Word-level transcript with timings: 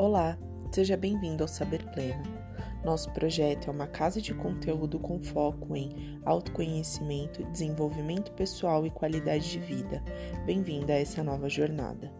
Olá, 0.00 0.38
seja 0.72 0.96
bem-vindo 0.96 1.44
ao 1.44 1.48
Saber 1.48 1.84
Pleno. 1.92 2.22
Nosso 2.82 3.12
projeto 3.12 3.68
é 3.68 3.70
uma 3.70 3.86
casa 3.86 4.18
de 4.18 4.32
conteúdo 4.32 4.98
com 4.98 5.20
foco 5.20 5.76
em 5.76 6.18
autoconhecimento, 6.24 7.44
desenvolvimento 7.52 8.32
pessoal 8.32 8.86
e 8.86 8.90
qualidade 8.90 9.50
de 9.50 9.58
vida. 9.58 10.02
Bem-vinda 10.46 10.94
a 10.94 10.96
essa 10.96 11.22
nova 11.22 11.50
jornada. 11.50 12.10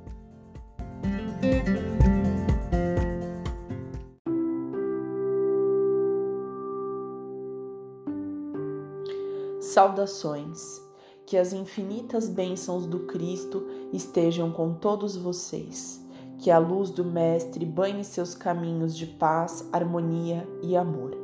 Saudações. 9.58 10.60
Que 11.24 11.38
as 11.38 11.54
infinitas 11.54 12.28
bênçãos 12.28 12.84
do 12.84 13.06
Cristo 13.06 13.66
estejam 13.90 14.52
com 14.52 14.74
todos 14.74 15.16
vocês. 15.16 16.09
Que 16.40 16.50
a 16.50 16.56
luz 16.56 16.88
do 16.88 17.04
Mestre 17.04 17.66
banhe 17.66 18.02
seus 18.02 18.34
caminhos 18.34 18.96
de 18.96 19.06
paz, 19.06 19.68
harmonia 19.70 20.48
e 20.62 20.74
amor. 20.74 21.14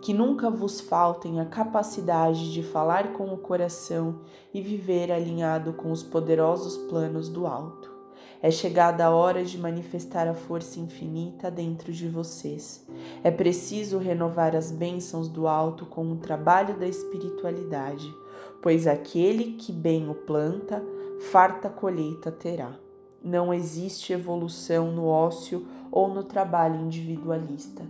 Que 0.00 0.14
nunca 0.14 0.48
vos 0.48 0.80
faltem 0.80 1.40
a 1.40 1.44
capacidade 1.44 2.52
de 2.52 2.62
falar 2.62 3.14
com 3.14 3.34
o 3.34 3.36
coração 3.36 4.20
e 4.52 4.62
viver 4.62 5.10
alinhado 5.10 5.72
com 5.72 5.90
os 5.90 6.04
poderosos 6.04 6.76
planos 6.88 7.28
do 7.28 7.48
alto. 7.48 7.92
É 8.40 8.48
chegada 8.48 9.06
a 9.06 9.10
hora 9.10 9.44
de 9.44 9.58
manifestar 9.58 10.28
a 10.28 10.34
força 10.34 10.78
infinita 10.78 11.50
dentro 11.50 11.92
de 11.92 12.08
vocês. 12.08 12.86
É 13.24 13.32
preciso 13.32 13.98
renovar 13.98 14.54
as 14.54 14.70
bênçãos 14.70 15.28
do 15.28 15.48
alto 15.48 15.84
com 15.84 16.12
o 16.12 16.18
trabalho 16.18 16.78
da 16.78 16.86
espiritualidade, 16.86 18.14
pois 18.62 18.86
aquele 18.86 19.54
que 19.54 19.72
bem 19.72 20.08
o 20.08 20.14
planta, 20.14 20.80
farta 21.32 21.68
colheita 21.68 22.30
terá. 22.30 22.83
Não 23.24 23.54
existe 23.54 24.12
evolução 24.12 24.92
no 24.92 25.06
ócio 25.06 25.66
ou 25.90 26.08
no 26.08 26.22
trabalho 26.22 26.78
individualista. 26.78 27.82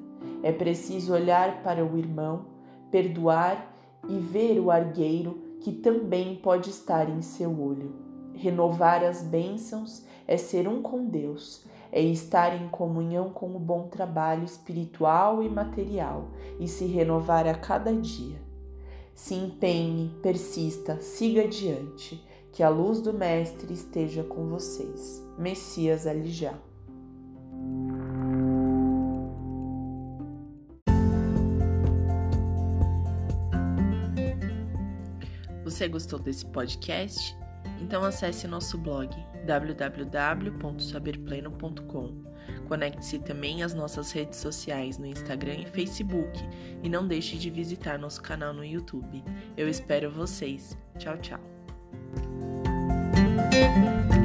É 0.45 0.53
preciso 0.53 1.13
olhar 1.13 1.61
para 1.65 1.85
o 1.85 1.99
irmão, 1.99 2.47
perdoar 2.89 3.75
e 4.09 4.17
ver 4.17 4.61
o 4.61 4.71
argueiro 4.71 5.43
que 5.61 5.73
também 5.73 6.37
pode 6.37 6.71
estar 6.71 7.09
em 7.09 7.21
seu 7.21 7.61
olho. 7.61 7.93
Renovar 8.33 9.03
as 9.03 9.23
bênçãos 9.23 10.05
é 10.25 10.37
ser 10.37 10.69
um 10.69 10.81
com 10.81 11.05
Deus, 11.07 11.65
é 11.91 12.01
estar 12.01 12.55
em 12.55 12.69
comunhão 12.69 13.31
com 13.31 13.57
o 13.57 13.59
bom 13.59 13.89
trabalho 13.89 14.45
espiritual 14.45 15.43
e 15.43 15.49
material 15.49 16.29
e 16.61 16.69
se 16.69 16.85
renovar 16.87 17.47
a 17.49 17.55
cada 17.55 17.93
dia. 17.93 18.41
Se 19.15 19.35
empenhe, 19.35 20.15
persista, 20.23 21.01
siga 21.01 21.43
adiante, 21.43 22.23
que 22.55 22.63
a 22.63 22.69
luz 22.69 23.01
do 23.01 23.13
Mestre 23.13 23.75
esteja 23.75 24.23
com 24.23 24.49
vocês. 24.49 25.21
Messias 25.37 26.07
Alijá. 26.07 26.55
Você 35.65 35.89
gostou 35.89 36.21
desse 36.21 36.47
podcast? 36.47 37.37
Então 37.81 38.05
acesse 38.05 38.47
nosso 38.47 38.79
blog 38.79 39.11
www.saberpleno.com. 39.45 42.23
Conecte-se 42.69 43.19
também 43.19 43.65
às 43.65 43.75
nossas 43.75 44.13
redes 44.13 44.39
sociais 44.39 44.97
no 44.97 45.07
Instagram 45.07 45.55
e 45.55 45.67
Facebook 45.67 46.39
e 46.85 46.89
não 46.89 47.05
deixe 47.05 47.37
de 47.37 47.51
visitar 47.51 47.99
nosso 47.99 48.23
canal 48.23 48.55
no 48.55 48.65
YouTube. 48.65 49.25
Eu 49.57 49.69
espero 49.69 50.09
vocês. 50.09 50.79
Tchau, 50.97 51.19
tchau. 51.19 51.41
Música 53.35 54.24